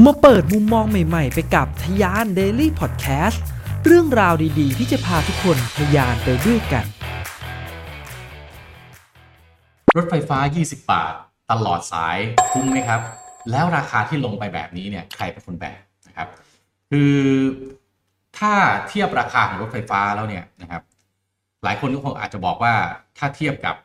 [0.00, 3.38] มาเปิดมุมมองใหม่ๆ ไปกับทยาน Daily Podcast
[3.84, 6.84] เรื่องราวดีๆ ที่จะพาทุกคนทยานไปด้วยกัน
[9.96, 11.14] รถไฟฟ้า 20 บาท
[11.50, 12.18] ตลอดสาย
[12.52, 13.00] คุ้มไหมครับ
[13.50, 16.28] แล้วราคาที่ลงไปแบบนี้เนี่ยใครเป็นคนแบกนะครับ
[16.90, 17.16] คือ
[18.38, 18.52] ถ้า
[18.88, 20.82] เทียบราคาของรถไฟฟ้าแล้วเนี่ยนะครับ
[21.64, 22.74] หลายคนก็คงอาจจะบอกว่า
[23.18, 23.76] ถ้าเทียบกับ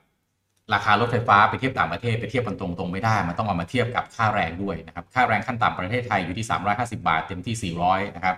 [0.74, 6.46] ราคารถไฟฟ้าไปเทียบต่างประเทศไปเทียบกันตรงๆไม่ได้ มันต้องเอามาเทียบกับค่าแรงด้วยนะครับ ค่าแรงขั้นต่ำประเทศไทยอยู่ที่
[6.78, 8.36] 350 บาท เต็มที่ 400 นะครับ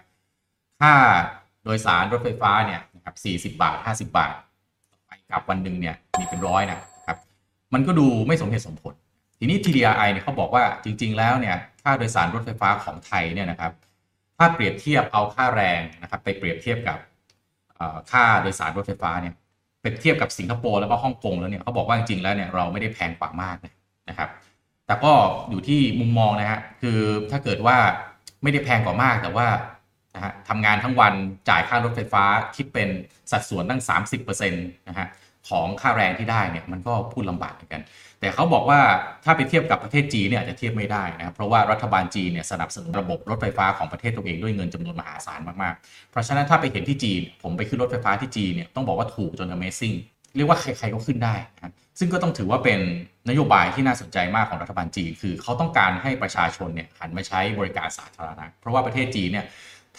[0.81, 0.93] ค่า
[1.63, 3.15] โดยสารรถไฟฟ้าเนี่ยนะครับ
[3.51, 4.33] 40 บาท 50 บาท
[5.05, 7.17] ไปกับวันหนึ่งเนี่ยมีเป็นร้อยนะครับ
[7.73, 8.93] มันก็ดูไม่สมเหตุสมผล
[9.39, 13.71] ทีนี้ TDRI เนี่ยเขาบอกว่าจริง ๆ แล้วเนี่ยค่าโดยสารรถไฟฟ้าของไทยเนี่ยนะครับ
[14.37, 16.97] ถ้าเปรียบเทียบเอาค่าแรงนะครับไปเปรียบเทียบกับ
[18.11, 19.33] ค่าโดยสารรถไฟฟ้าเนี่ย
[19.79, 23.55] เปรียบเทียบกับสิงคโปร์แล้วก็ฮ่องกงแล้วเนี่ยเขาบอกว่าจริงๆแล้วเนี่ยเราไม่ได้แพงกว่ามาก
[24.09, 24.29] นะครับ
[24.85, 25.11] แต่ก็
[25.49, 26.99] อยู่ที่มุมมองนะฮะคือ
[27.31, 27.77] ถ้าเกิดว่า
[28.43, 29.47] ไม่ได้แพงกว่ามากแต่ว่า
[30.15, 31.13] นะฮะทำงานทั้งวัน
[31.49, 32.23] จ่ายค่ารถไฟฟ้า
[32.55, 32.89] คิดเป็น
[33.31, 33.81] สัดส่วนตั้ง
[34.19, 35.07] 30%นะฮะ
[35.49, 37.81] ของค่าแรงที่ได้เนี่ยมันก็พูดลำบากเหมือนกัน
[38.19, 38.79] แต่เขาบอกว่า
[39.23, 49.95] ถ้าไปเทียบกับประเทศจีนเนี่ยอาจจะเทียบไม่ได้นะครับเพราะว่ารัฐบาลจีนเนี่ยสนับสนุนระบบรถไฟฟ้าของประเทศตัวเองด้วยเงินจำนวนมหาศาลมากๆ เพราะฉะนั้นถ้าไปเห็นที่จีน ผมไปขึ้นรถไฟฟ้าที่จีนเนี่ยต้องบอกว่าถูกจน Amazing
[50.35, 52.79] เรียกว่าใครๆก็ขึ้นได้นะซึ่งก็ต้องถือว่าเป็น
[53.29, 59.45] นโยบายที่น่าสนใจมากของรัฐบาลจีน คือเขาต้องการให้ประชาชนเนี่ยหันมาใช้บริการสาธารณะ เพราะว่าประเทศจีนเนี่ย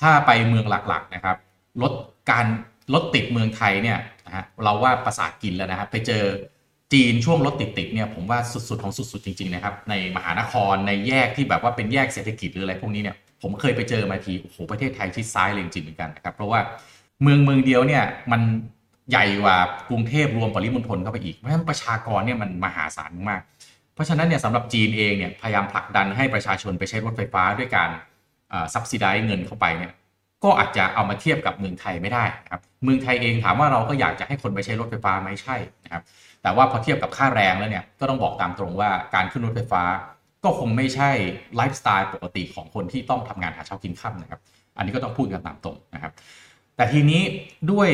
[0.01, 1.37] ถ้าไปเมืองหลักๆนะครับ
[1.83, 1.93] ลด
[2.31, 2.47] การ
[2.95, 3.99] รถติดเมืองไทยเนี่ย
[4.31, 6.25] นะฮะเราว่าประสาทกินแล้วนะครับไปเจอ
[6.93, 16.61] จีนช่วงรถติดๆเนี่ยผมว่าสุดๆของสุดๆจริงๆนะครับในมหานครในแยกที่แบบว่าเป็นแยกเศรษฐกิจหรืออะไรพวกนี้เนี่ยผมเคยไปเจอมาทีโอ้โหประเทศไทยชิดซ้ายเลยจริงๆเหมือนกันนะครับเพราะว่า
[17.23, 18.43] เมืองเมืองเดียวเนี่ยมัน
[19.11, 19.57] ใหญ่กว่า
[19.89, 23.41] กรุงเทพรวมปริมณฑลเข้าไปอีกเพราะฉะนั้นประชากรเนี่ยมันมหาศาลมาก
[23.95, 27.91] เพราะฉะนั้นเนี่ยสำหรับจีนเองเนี่ยพยายามผลักดันให้ประชาชนไปใช้รถไฟฟ้าด้วยการ
[28.73, 29.93] ซับซิได้เงินเข้าไปเนี่ย
[30.45, 36.03] ก็อาจจะเอามาเทียบกับเมืองไทยไม่ได้นะครับเมืองไทยเองถามว่าเราก็อยากจะให้คนไปใช้รถไฟฟ้าไหมใช่นะครับ
[36.43, 39.83] แต่ว่าพอเทียบกับค่าแรงแล้วเนี่ยก็ต้องบอกตามตรงว่าการขึ้นรถไฟฟ้า
[40.45, 41.11] ก็คงไม่ใช่
[41.57, 44.41] ไลฟ์สไตล์ปกติของคนที่ต้องทำงานหาเช้ากินค่ำนะครับ
[44.77, 46.13] อันนี้ก็ต้องพูดกันตามตรงนะครับ
[46.77, 47.23] แต่ทีนี้
[47.71, 47.89] ด้วย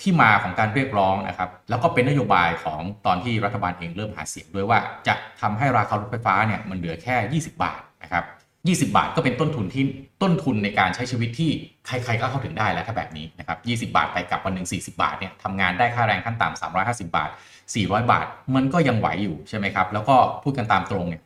[0.00, 8.24] ที่มาของการเรียกร้องนะครับ แล้วก็เป็นนโยบายของตอนที่รัฐบาลเองเริ่มหาเสียงด้วยว่าจะทำให้ราคารถไฟฟ้าเนี่ยมันเหลือแค่ 20 บาทนะครับ
[8.68, 9.84] 20 บาทก็เป็นต้นทุนที่
[10.22, 11.50] ต้นทุนในการใช้ชีวิตที่
[11.86, 17.30] ใครๆก็เข้าถึงได้แล้วถ้าแบบนี้นะครับ20 บาทไปกับวันหนึ่ง40 บาทเนี่ยทำงานได้ค่าแรงขั้นต่ำ350 บาท
[17.70, 21.22] 400 บาท มันก็ยังไหวอยู่ใช่ไหมครับ แล้วก็พูดกันตามตรงเนี่ย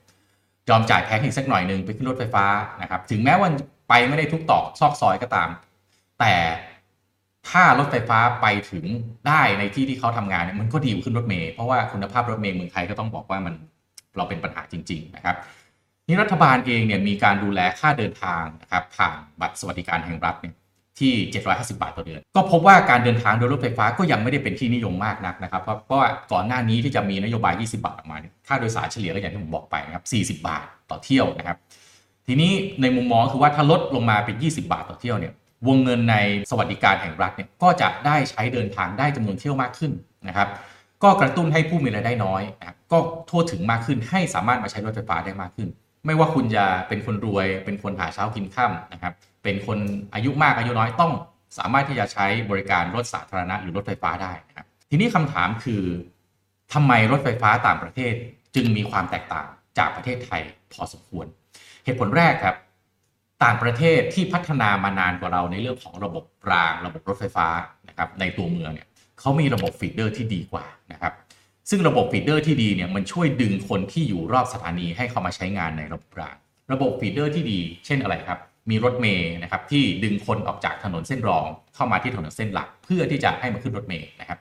[0.70, 2.44] ยอมจ่ายแพงอีกสักหน่อยหนึ่งไปขึ้นรถไฟฟ้า
[2.82, 3.48] นะครับถึงแม้ว่า
[3.88, 5.48] ไปไม่ได้ทุกตรอกซอกซอยก็ตาม
[6.20, 6.34] แต่
[7.50, 8.84] ถ้ารถไฟฟ้าไปถึง
[9.28, 13.54] ได้ในที่ที่เขาทำงานเนี่ยมันก็ดีขึ้นรถเมย์เพราะว่าคุณภาพรถเมย์เมืองไทยก็ต้องบอกว่ามัน
[14.16, 15.36] เราเป็นปัญหาจริง ๆ นะครับ
[16.06, 20.54] นี่รัฐบาลเองเนี่ยมีการดูแลค่าเดินทางนะครับผ่านบัตรสวัสดิการแห่งรัฐเนี่ย
[21.00, 21.12] ที่
[21.48, 28.16] 750 บาทต่อเดือน ก็พบว่าการเดินทางโดยรถไฟฟ้าก็ยังไม่ได้เป็นที่นิยมมากนักนะครับ เพราะว่าก่อนหน้านี้ที่จะมีนโยบาย 20 บาทออกมา
[28.46, 30.04] ค่าโดยสารเฉลี่ยก็อย่างที่ผมบอกไปนะครับ
[30.38, 31.56] 40 บาทต่อเที่ยวนะครับ
[32.26, 35.32] ทีนี้ในมุมมองคือว่าถ้าลดลงมาเป็น 20 บาทต่อเที่ยวเนี่ย
[35.68, 36.16] วงเงินใน
[36.50, 39.92] สวัสดิการแห่งรัฐเนี่ยก็จะได้ใช้เดินทางได้จำนวนเที่ยวมากขึ้น
[40.28, 40.48] นะครับ
[41.02, 42.98] ก็กระตุ้นให้ผู้มีรายได้น้อยนะก็
[43.30, 45.68] ทั่วถึงมากขึ้นให้สามารถมาใช้รถไฟฟ้าได้มากขึ้น
[46.06, 49.78] ไม่ว่าคุณจะเป็นคนรวย เป็นคนหาเช้ากินค่ำนะครับ เป็นคน
[50.14, 51.12] อายุมากอายุน้อยต้อง
[51.58, 55.82] สามารถที่จะใช้บริการรถสาธารณะหรือรถไฟฟ้าได้นะครับ ทีนี้คำถามคือ
[56.72, 58.12] ทำไมรถไฟฟ้าต่างประเทศ
[58.54, 59.46] จึงมีความแตกต่าง
[59.78, 60.42] จากประเทศไทย
[60.72, 61.26] พอสมควร
[61.84, 62.56] เหตุผลแรกครับ
[63.44, 67.46] ต่างประเทศที่พัฒนามานานกว่าเราในเรื่องของระบบราง ระบบรถไฟฟ้า
[67.88, 68.88] นะครับในตัวเมืองเนี่ย
[69.20, 71.12] เขามีระบบ feeder ที่ดีกว่านะครับ
[71.70, 76.36] ซึ่งระบบ feeder ที่ดีเนี่ยมันช่วยดึงคนที่อยู่รอบสถานีให้เข้ามาใช้งานในระบบราง
[76.72, 78.38] ระบบ feeder ที่ดี เช่นอะไรครับ
[78.70, 84.38] มีรถเมย์นะครับที่ดึงคนออกจากถนนเส้นรอง เข้ามาที่ถนนเส้นหลัก เพื่อที่จะให้มาขึ้นรถเมย์นะครับ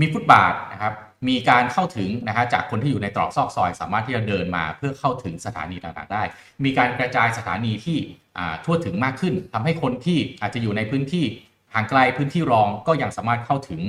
[0.00, 0.92] มีฟุตบาทนะครับ
[1.28, 6.22] มีการเข้าถึงนะฮะจากคนที่อยู่ในตรอกซอกซอย สามารถที่จะเดินมาเพื่อเข้าถึงสถานีต่างๆได้
[6.64, 7.98] มีการกระจายสถานีที่
[8.64, 11.24] ทั่วถึงมากขึ้นทำให้คนที่อาจจะอยู่ในพื้นที่
[11.74, 13.80] ห่างไกลพื้นที่รองก็ยังสามารถเข้าถึง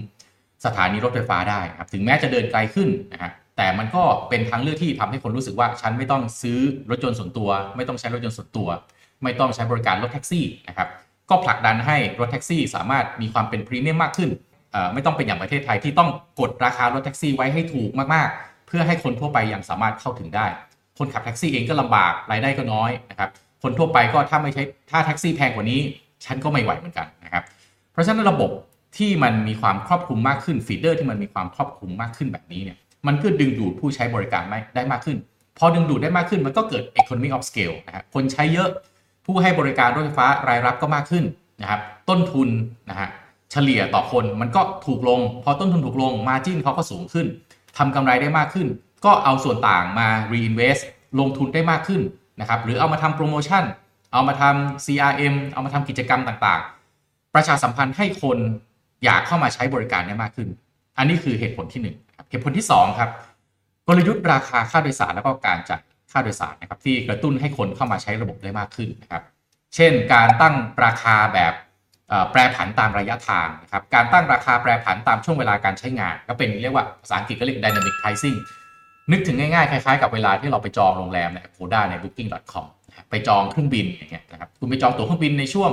[0.66, 6.60] สถานีรถไฟฟ้าได้ครับถึงแม้จะเดินไกลขึ้นนะฮะแต่มันก็เป็นทางเลือกที่ทำให้คนรู้สึกว่าฉันไม่ต้องซื้อ
[6.90, 8.70] รถยนต์ส่วนตัว ไม่ต้องใช้รถยนต์ส่วนตัว
[9.24, 10.90] ไม่ต้องใช้บริการรถแท็กซี่นะครับ
[11.30, 14.30] ก็ผลักดันให้รถแท็กซี่ สามารถมีความเป็นพรีเมียมมากขึ้น
[14.94, 16.10] ไม่ต้องเป็นอย่างประเทศไทยที่ต้อง
[16.40, 20.46] กดราคารถแท็กซี่ไว้ให้ถูกมากๆ เพื่อให้คนทั่วไปยังสามารถเข้าถึงได้
[20.98, 23.30] คนขับแท็กซี่เองก็ลำบากรายได้ก็น้อยนะครับ
[23.64, 25.80] คนทั่วไปก็ถ้าไม่ใช้ถ้าแท็กซี่แพงกว่านี้
[26.26, 27.44] ฉันก็ไม่ไหวเหมือนกันนะครับ
[27.92, 28.52] เพราะฉะนั้นระบบ
[28.97, 32.77] ที่มันมีความครอบคลุมมากขึ้นฟีเดอร์ที่มันมีความครอบคลุมมากขึ้นแบบนี้เนี่ย
[33.07, 34.44] มันก็ดึงดูดผู้ใช้บริการ
[34.75, 35.18] ได้มากขึ้น
[35.57, 38.69] พอดึงดูดได้มากขึ้นมันก็เกิด economy of scale นะครับคนใช้เยอะ
[39.25, 41.24] ผู้ให้บริการรถไฟฟ้ารายรับก็มากขึ้น
[41.62, 42.50] นะครับต้นทุน
[42.89, 43.09] นะฮะ
[43.51, 47.25] เฉลี่ยต่อคนมันก็ถูกลง พอต้นทุนถูกลงมาจิ้นเขาก็สูงขึ้น
[47.77, 48.68] ทำกำไรได้มากขึ้น
[49.06, 50.83] ก็เอาส่วนต่างมา reinvest
[51.19, 52.01] ลงทุนได้มากขึ้น
[52.39, 53.63] นะครับหรือเอามาทำโปรโมชั่น
[54.13, 58.38] เอามาทำ CRM เอามาทำกิจกรรมต่างๆ ประชาสัมพันธ์ให้คน
[59.06, 60.48] อยากเข้ามาใช้บริการได้มากขึ้น
[60.98, 61.98] อันนี้คือเหตุผลที่1นึ่ง
[62.30, 63.10] เหตุผลที่ 2 ครับ
[63.88, 65.80] กลยุทธ์ราคาค่าโดยสารแล้วก็การจัด
[66.12, 69.24] ค่าโดยสารนะครับที่กระตุ้นให้คนเข้ามาใช้ระบบได้มากขึ้นนะครับ
[69.75, 71.54] เช่น การตั้งราคาแบบ
[72.31, 78.38] แปรผันตามระยะทางนะครับ การตั้งราคาแปรผันตามช่วงเวลาการใช้งาน ก็เป็นเรียกว่าภาษาอังกฤษก็เรียก dynamic pricing
[79.12, 82.66] นึกถึงง่ายๆ คล้ายๆ กับเวลาที่เราไปจองโรงแรมใน Agoda ใน booking.com
[83.10, 85.72] ไปจองเครื่องบินอย่างเงี้ยนะครับ คุณไปจองตั๋วเครื่องบินในช่วง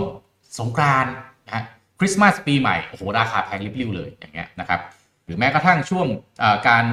[0.58, 1.12] สงกรานต์
[1.46, 1.64] นะฮะ
[2.04, 4.80] ริสต์มาสปีใหม่โอ้โหราคาแพงริบลิ่วเลยอย่างเงี้ยนะครับ
[5.24, 6.06] หรือแม้กระทั่งช่วง
[6.68, 6.84] การ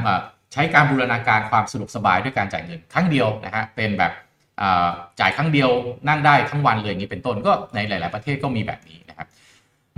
[0.54, 4.14] ใช้การบูรณาการความสะดวกสบายด้วยการจ่ายเงินครั้งเดียวนะฮะเป็นแบบ
[5.20, 5.70] จ่ายครั้งเดียว
[6.08, 9.28] นั่งได้ทั้งวันเลยอย่างนี้เป็นต้นก็ในหลาย ๆ ประเทศก็มีแบบนี้นะครับ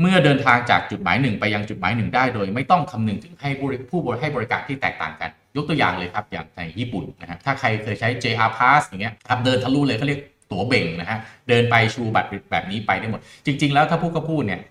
[0.01, 3.49] เมื่อเดินทางจากจุดหมายหนึ่งไปยังจุดหมายหนึ่งได้โดย ไม่ต้องคำนึงถึงให้
[3.89, 10.19] ผู้บริให้บริการที่แตกต่างกัน ยกตัวอย่างเลยครับอย่างในญี่ปุ่นนะฮะถ้าใครเคยใช้ JR Pass อย่างเงี้ยครับเดินทะลุเลยเขาเรียก
[10.51, 11.19] ตั๋วเบ่งนะฮะ
[11.49, 14.61] เดินไปชูบัตรแบบนี้ไปได้หมด จริง ๆ แล้วถ้าพูดก็พูดเนี่ย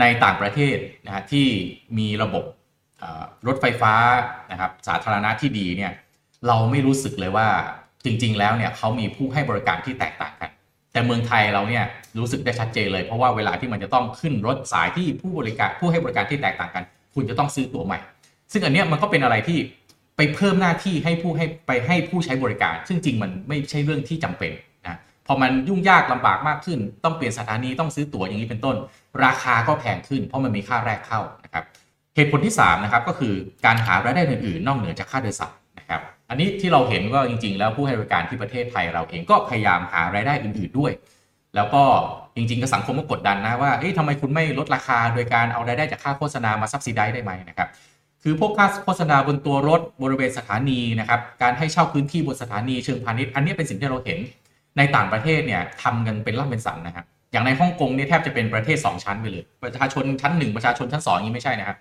[0.00, 1.46] ในต่างประเทศนะฮะที่
[1.98, 2.44] มีระบบ
[3.46, 3.94] รถไฟฟ้า
[4.50, 5.92] นะครับสาธารณะที่ดีเนี่ย
[6.46, 7.48] เราไม่รู้สึกเลยว่า
[8.04, 10.50] จริง ๆ แล้วเนี่ยเขามีผู้ให้บริการที่แตกต่างกัน
[10.92, 11.84] แต่เมืองไทยเราเนี่ย
[12.18, 16.84] รู้สึกได้ชัดเจนเลย เพราะว่าเวลาที่มันจะต้องขึ้นรถสายที่ผู้บริการผู้ให้บริการที่แตกต่างกัน
[17.14, 17.98] คุณจะต้องซื้อตั๋วใหม่
[18.52, 19.58] ซึ่งอันนี้มันก็เป็นอะไรที่
[20.16, 24.52] ไปเพิ่มหน้าที่ให้ผู้ให้ไปให้ผู้ใช้บริการ ซึ่งจริงมันไม่ใช่เรื่องที่จำเป็น
[25.32, 28.76] อมันยุ่งยากลำบากมากขึ้น ต้องเปลี่ยนสถานีต้องซื้อตั๋วอย่างนี้เป็นต้น
[29.24, 31.64] ราคาก็แพงขึ้น เพราะมันมีค่าแรกเข้านะครับ
[32.16, 33.34] เหตุผลที่3นะครับก็คือ
[33.66, 40.92] การหารายได้อื่นๆ นอกเหนือจากค่าโดยสารนะครับอันนี้ที่เราเห็นก็จริง ๆ แล้วผู้ให้บริการที่ประเทศไทยเราเองก็พยายามหารายได้อื่น ๆด้วย
[41.56, 41.82] แล้วก็
[42.36, 47.68] จริงๆก็สังคมก็กดดันนะว่าเอ๊ะทำไมคุณไม่ลดราคาโดยการเอารายได้จากค่าโฆษณามาซับซิได้ได้ไหมนะครับ
[48.22, 54.18] คือพวกค่าโฆษณาบนตัวรถบริเวณสถานีนะครับการให้เช่าพื้นที่บนสถานีเชิงพาณิชย์อันนี้เป็นสิ่งที่เราเห็น
[54.76, 61.78] ในต่างประเทศเนี่ยทำกันเป็นร่ำเป็นสันนะครับอย่างในฮ่องกงเนี่ยแทบจะเป็นประเทศ 2 ชั้นไปเลย ประชาชนชั้น 1 ประชาชนชั้น2อย่างนี้ไม่ใช่นะครับ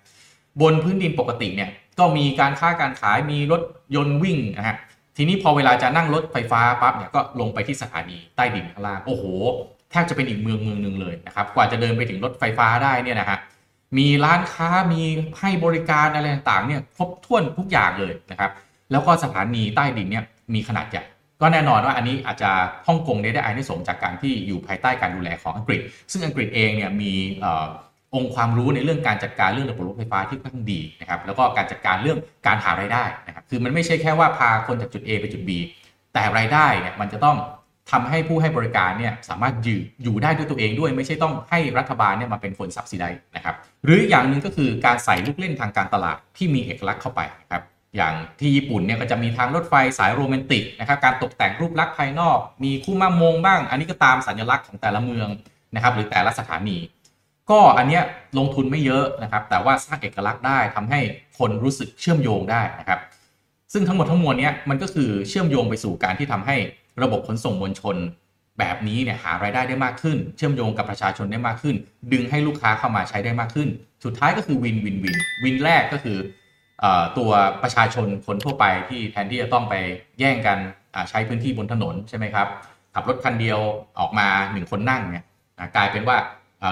[0.61, 3.61] บนพื้นดินปกติเนี่ยก็มีการค้าการขายมีรถ
[3.95, 4.77] ยนต์วิ่งนะฮะ
[5.17, 9.23] ทีนี้พอเวลาจะนั่งรถไฟฟ้าปั๊บเนี่ยก็ลงไปที่สถานีใต้ดินข้างล่างโอ้โห
[9.91, 13.37] แทบจะเป็นอีกเมืองเมืองหนึ่งเลยนะครับกว่าจะเดินไปถึงรถไฟฟ้าได้เนี่ยนะฮะ
[13.97, 15.01] มีร้านค้ามี
[15.39, 18.51] ให้บริการอะไรต่างๆเนี่ยครบถ้วนทุกอย่างเลยนะครับ
[18.91, 20.23] แล้วก็สถานีใต้ดินเนี่ย
[20.53, 21.03] มีขนาดใหญ่
[21.41, 22.51] ก็แน่นอนว่าอันนี้อาจจะ
[22.87, 25.79] ฮ่องกงได้ได้อานิสงส์จากการที่อยู่ภายใต้การดูแลของอังกฤษ
[26.11, 27.13] ซึ่งอังกฤษเองเนี่ยมี
[28.15, 32.17] องค์ความรู้ในเรื่องการจัดการเรื่องระบบรถไฟฟ้าที่ค่อนข้างดีนะครับแล้วก็การจัดการเรื่อง
[32.47, 35.51] การหารายได้นะครับคือมันไม่ใช่แค่ว่าพาคนจากจุด A ไปจุด B
[36.13, 37.37] แต่รายได้เนี่ยมันจะต้อง
[37.91, 43.05] ทำให้ผู้ให้บริการเนี่ยสามารถอยู่อยู่ได้ด้วยตัวเองด้วย ไม่ใช่ต้องให้รัฐบาลเนี่ยมาเป็นคนซับซิได
[43.35, 43.55] นะครับ
[43.85, 47.61] หรืออย่างหนึ่งก็คือการใส่ลูกเล่นทางการตลาดที่มีเอกลักษณ์เข้าไปนะครับ
[47.95, 55.29] อย่างที่ญี่ปุ่นเนี่ยก็จะมีทางรถไฟสายโรแมนติกนะครับการตกแต่งรูปลักษณ์ภายนอก มีคู่มามงบ้าง อันนี้ก็ตามสัญลักษณ์ของแต่ละเมือง
[55.75, 56.77] นะครับหรือแต่ละสถานี
[57.49, 58.03] ก็อันเนี้ย
[58.37, 60.99] ลงทุนไม่เยอะนะครับแต่ว่าสร้างเอกลักษณ์ได้ทำให้
[61.37, 62.99] คนรู้สึกเชื่อมโยงได้นะครับ
[63.73, 66.55] ซึ่งทั้งหมดทั้งมวลเนี้ยมันก็คือเชื่อมโยงไปสู่การที่ทำให้
[67.03, 67.95] ระบบขนส่งมวลชน
[68.59, 71.75] แบบนี้เนี่ยหารายได้ได้มากขึ้น เชื่อมโยงกับประชาชนได้มากขึ้น
[72.11, 73.69] ดึงให้ลูกค้าเข้ามาใช้ได้มากขึ้น
[74.03, 76.17] สุดท้ายก็คือวินวินวินวินแรกก็คือ
[77.17, 77.31] ตัว
[77.63, 79.75] ประชาชนคนทั่วไปที่แทนที่จะต้องไป
[80.19, 80.57] แย่งกัน
[81.09, 82.47] ใช้พื้นที่บนถนนใช่ไหมครับ
[82.93, 83.59] ขับรถคันเดียว
[83.99, 85.25] ออกมาหนึ่งคนนั่งเนี่ย
[85.75, 86.17] กลายเป็นว่า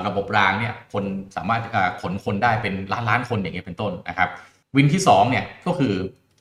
[0.08, 1.04] ระบบรางเนี่ยคน
[1.36, 1.62] สามารถ
[2.02, 4.30] ขนคนได้เป็นล้านล้านคนอย่างเงี้ยเป็นต้นนะครับ
[4.76, 5.94] วินที่2เนี่ยก็คือ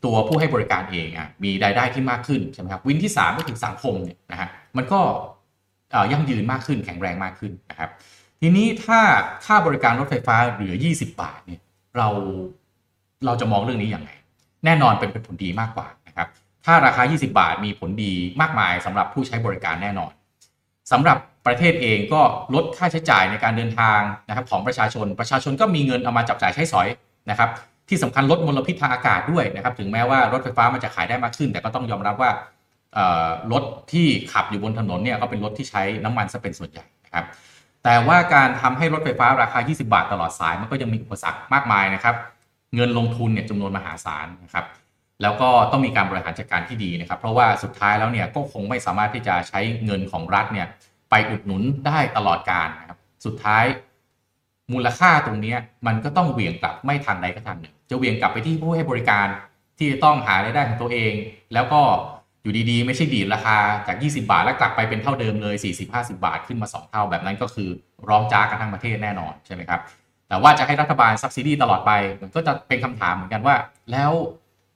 [0.05, 5.01] ตัวผู้ให้บริการเองอะมีรายได้ที่มากขึ้นใช่ไหมครับวินที่ 3 ก็คือสังคมเนี่ยนะฮะมันก็
[6.13, 7.91] ยั่งยืนมากขึ้นแข็งแรงมากขึ้นนะครับ
[8.41, 9.01] ทีนี้ถ้า
[9.45, 11.61] ค่าบริการรถไฟฟ้าเหลือ 20 บาทเนี่ย
[11.99, 12.09] เรา
[13.27, 14.11] เราจะมองเรื่องนี้อย่างไร
[14.65, 16.29] แน่นอนเป็นผลดีมากกว่านะครับ
[16.65, 20.13] ถ้าราคา 20 บาทมีผลดีมากมายสำหรับผู้ใช้บริการแน่นอน
[20.93, 22.21] สำหรับประเทศเองก็
[22.55, 26.89] ลดค่าใช้จ่ายในการเดินทางนะครับของประชาชน ประชาชนก็มีเงินเอามาจับจ่ายใช้สอย
[27.31, 27.51] นะครับ
[27.89, 32.31] ที่สำคัญลดมลพิษทางอากาศด้วยนะครับถึงแม้ว่ารถไฟฟ้ามันจะขายได้มากขึ้น แต่ก็ต้องยอมรับว่า
[33.53, 37.25] รถที่ขับอยู่บนถนนเนี่ยก็เป็นรถที่ใช้น้ำมันซะเป็นส่วนใหญ่นะครับ
[37.85, 42.15] แต่ว่าการทำให้รถไฟฟ้าราคา 20 บาทตลอดสายมันก็ยังมีอุปสรรคมากมายนะครับ
[42.75, 44.65] เงินลงทุนเนี่ยจำนวนมหาศาลนะครับ
[45.23, 50.67] แล้วก็ต้องมีการบริหารจัดการที่ดีนะครับ เพราะว่าสุดท้ายแล้วเนี่ยก็คงไม่สามารถที่จะใช้เงินของรัฐเนี่ย
[51.11, 53.65] ไปอุดหนุนได้ตลอดการนะครับ สุดท้าย
[54.73, 55.55] มูลค่าตรงนี้
[55.87, 59.27] มันก็ต้องเหวี่ยงกลับไม่ทางใดก็ทางหนึ่ง จะเหวี่ยงกลับไปที่ผู้ให้บริการ
[59.79, 61.13] ที่ต้องหารายได้ของตัวเอง
[61.55, 61.81] แล้วก็
[62.43, 63.57] อยู่ดีๆ ไม่ใช่ดีดราคา
[63.87, 65.55] จาก 20 บาท แล้วกลับไปเป็นเท่าเดิมเลย
[65.89, 67.69] 40-50 บาทขึ้นมา 2 เท่าแบบนั้นก็คือ
[68.09, 69.81] ร้องจ้ากันทั้งประเทศแน่นอนใช่ไหมครับ
[70.29, 73.57] แต่ว่าจะให้รัฐบาลซับซิดีตลอดไปมันก็จะเป็นคำถามเหมือนกันว่า
[73.93, 74.13] แล้ว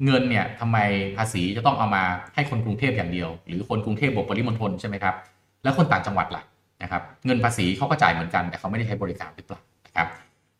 [0.05, 0.79] เงินเนี่ยทำไม
[1.17, 2.03] ภาษีจะต้องเอามา
[2.35, 5.15] ให้คนกรุงเทพอย่างเดียว หรือคนกรุงเทพบวกปริมณฑลใช่ไหมครับ
[5.63, 6.43] แล้วคนต่างจังหวัดล่ะ
[6.83, 10.09] นะครับเงินภาษีเขาก็จ่ายเหมือนกัน แต่เขาไม่ได้ใช้บริการหรือเปล่านะครับ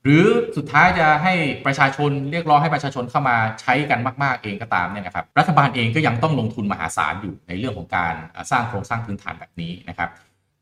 [0.05, 1.35] หรือสุดท้ายจะให้
[1.67, 8.15] ประชาชนเรียกร้องให้ประชาชนเข้ามาใช้กันมาก ๆ เองก็ตามเนี่ยนะครับรัฐบาลเองก็ยังต้องลงทุนมหาศาลอยู่ในเรื่องของการ
[8.51, 10.11] สร้างโครงสร้างพื้นฐานแบบนี้นะครับ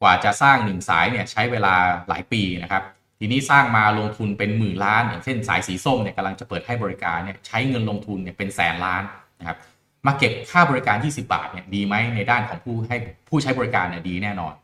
[0.01, 1.75] กว่าจะสร้างหนึ่งสายเนี่ยใช้เวลา
[2.09, 2.83] หลายปีนะครับ
[3.23, 9.03] ทีนี้สร้างมาลงทุนเป็นหมื่นล้าน อย่างเช่นสายสีส้มเนี่ยกำลังจะเปิดให้บริการเนี่ยใช้เงินลงทุนเนี่ยเป็นแสนล้าน
[9.41, 9.59] นะครับ
[10.07, 12.97] มาเก็บค่าบริการ 20 บาทเนี่ยดีไหมในด้านของผู้ให้
[13.29, 14.55] ผู้ใช้บริการเนี่ยดีแน่นอน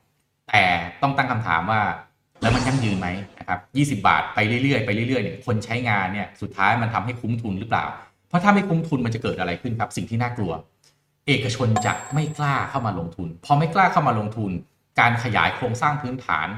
[0.49, 0.63] แต่
[1.03, 1.81] ต้องตั้งคำถามว่า
[2.41, 3.09] แล้วมันยั่งยืนไหม
[3.39, 7.85] นะครับ 20 บาทไปเรื่อยๆไปเรื่อยๆเนี่ยคนใช้งานเนี่ยสุดท้ายมันทำให้คุ้มทุนหรือเปล่า
[8.29, 10.53] เพราะถ้าไม่คุ้มทุนมันจะเกิดอะไรขึ้นครับ สิ่งที่น่ากลัว
[11.29, 14.51] เอกชนจะไม่กล้าเข้ามาลงทุน พอไม่กล้าเข้ามาลงทุน
[15.01, 16.49] การขยายโครงสร้างพื้นฐาน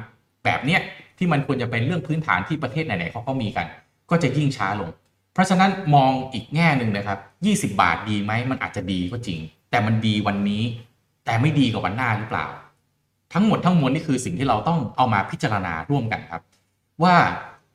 [0.44, 0.80] แบบเนี้ย
[1.18, 3.66] ที่มันควรจะเป็นเรื่องพื้นฐานที่ประเทศไหนๆเขาก็มีกัน
[4.10, 4.90] ก็จะยิ่งช้าลง
[5.34, 7.18] เพราะฉะนั้นมองอีกแง่หนึ่งนะครับ
[7.72, 9.38] 20 บาทดีไหมมันอาจจะดีก็จริง
[9.70, 10.62] แต่มันดีวันนี้
[11.24, 12.46] แต่ไม่ดีกับวันหน้าหรือเปล่า
[13.32, 16.42] ทั้งหมดทั้งมวลนี่คือสิ่งที่เราต้องเอามาพิจารณาร่วมกันครับ
[17.02, 17.14] ว่า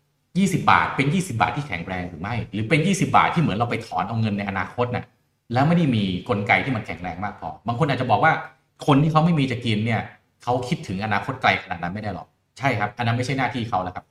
[0.03, 5.05] 20 บาทเป็น 20 บาทที่แข็งแรงหรือไม่ หรือเป็น 20 บาทที่เหมือนเราไปถอนเอาเงินในอนาคตน่ะ
[5.53, 8.33] แล้วไม่ได้มีกลไกที่มันแข็งแรงมากพอ บางคนอาจจะบอกว่า
[8.85, 10.01] คนที่เขาไม่มีจะกินเนี่ย
[10.43, 14.05] เขาคิดถึงอนาคตไกลขนาดนั้นไม่ได้หรอก ใช่ครับ อันนั้นไม่ใช่หน้าที่เขาแล้วครับ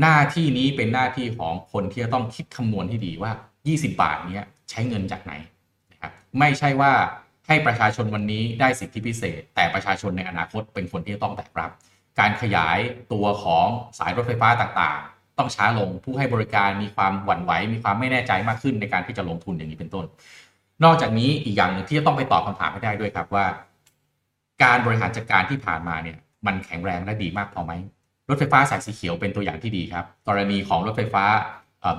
[0.00, 3.30] หน้าที่นี้เป็นหน้าที่ของคนที่จะต้องคิดคำนวณให้ดีว่า
[3.66, 5.32] 20 บาทนี้ใช้เงินจากไหน
[5.92, 6.92] นะครับไม่ใช่ว่า
[7.46, 11.70] ให้ประชาชนวันนี้ได้สิทธิพิเศษ แต่ประชาชนในอนาคตเป็นคนที่จะต้องแบกรับ
[12.20, 12.78] การขยาย
[13.12, 13.66] ตัวของ
[13.98, 20.04] สายรถไฟฟ้าต่างๆ ต้องช้าลงผู้ให้บริการมีความหวั่นไหวมีความไม่แน่ใจมากขึ้นในการที่จะลงทุนอย่างนี้เป็นต้น
[20.84, 23.46] นอกจากนี้อีกอย่างนึงที่จะต้องไปตอบคำถามให้ได้ด้วยครับว่า
[24.64, 27.72] การบริหารจัดการที่ผ่านมาเนี่ย มันแข็งแรงและดีมากพอไหม
[28.28, 31.24] รถไฟฟ้าสายสีเขียวเป็นตัวอย่างที่ดีครับ กรณีของรถไฟฟ้า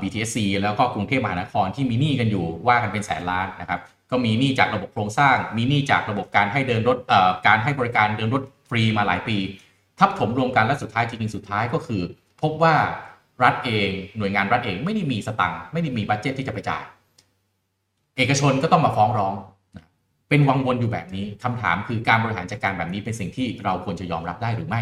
[0.02, 3.80] BTSC แล้วก็กรุงเทพมหานครที่มีหนี้กันอยู่ว่ากันเป็นแสนล้านนะครับ
[4.12, 6.98] ก็มีหนี้จากระบบโครงสร้าง มีหนี้จากระบบการให้เดินรถ
[7.48, 9.38] การให้บริการเดินรถฟรีมาหลายปี
[10.00, 12.02] ทับถมรวมกันและสุดท้ายจริงๆสุดท้ายก็คือ
[12.42, 12.76] พบว่า
[13.44, 16.84] รัฐเองหน่วยงานรัฐเองไม่ได้มีสตังค์ไม่ได้มีบัตเจตที่จะไปจ่าย
[18.18, 19.34] เอกชนก็ต้องมาฟ้องร้อง
[20.30, 24.82] เป็นวังวนอยู่แบบนี้คำถามคือการบริหารจัดการแบบนี้เป็นสิ่งที่เราควรจะยอมรับได้หรือไม่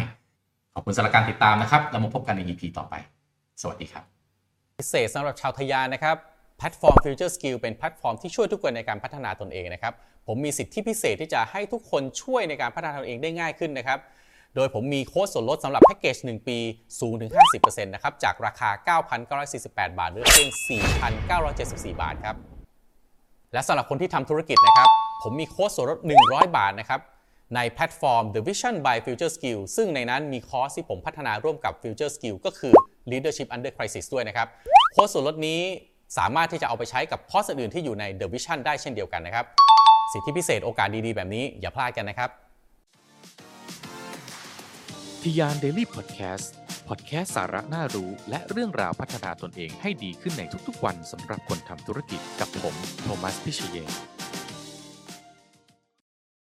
[0.74, 2.94] ขอบคุณสำหรับการติดตามนะครับเรามาพบกันใน EP ต่อไป
[3.62, 4.04] สวัสดีครับ
[4.80, 6.16] พิเศษสำหรับชาวทะยานนะครับ
[6.58, 9.94] แพลตฟอร์ม Future Skill เป็นแพลตฟอร์มที่ช่วยทุกคนในการพัฒนาตนเองนะครับ
[10.28, 14.00] ผมมีสิทธิพิเศษที่จะให้ทุกคนช่วยในการพัฒนาตนเองได้ง่ายขึ้นนะครับ
[14.56, 16.58] โดยผมมีโค้ดส่วนลดสำหรับแพ็กเกจ 1 ปี
[17.00, 19.00] สูงถึง 50%นะครับ จากราคา
[19.50, 20.50] 9,948 บาทเหลือเพียง
[21.26, 22.36] 4,974 บาทครับ
[23.54, 27.02] และสำหรับคนที่ทำธุรกิจนะครับ ผมมีโค้ดส่วนลด 100 บาทนะครับ
[27.56, 32.74] ในแพลตฟอร์ม The Vision by Future Skill ซึ่งในนั้นมีคอร์สที่ผมพัฒนาร่วมกับ Future Skill ก็คือ
[33.12, 34.48] Leadership Under Crisis ด้วยนะครับ
[34.94, 35.60] โค้ดส่วนลดนี้
[36.18, 39.46] สามารถที่จะเอาไปใช้กับคอร์สอื่นที่อยู่ใน The Vision ได้เช่นเดียวกันนะครับ
[40.12, 42.30] สิทธิพิเศษโอกาสดีๆ แบบนี้อย่าพลาดกันนะครับ
[45.22, 46.52] ทะยาน Daily Podcast
[46.88, 53.92] พอดแคสต์สาระน่ารู้ และเรื่องราวพัฒนาตนเองให้ดีขึ้นในทุกๆวันสำหรับคนทำธุรกิจกับผม โทมัส พิเชยน